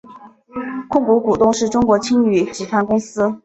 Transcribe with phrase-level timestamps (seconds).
[0.87, 3.39] 控股股东是中国青旅集团公司。